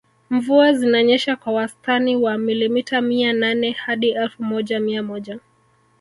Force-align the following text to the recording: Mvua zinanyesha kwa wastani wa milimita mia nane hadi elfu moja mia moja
Mvua 0.29 0.73
zinanyesha 0.73 1.35
kwa 1.35 1.53
wastani 1.53 2.15
wa 2.15 2.37
milimita 2.37 3.01
mia 3.01 3.33
nane 3.33 3.71
hadi 3.71 4.09
elfu 4.11 4.43
moja 4.43 4.79
mia 4.79 5.03
moja 5.03 5.39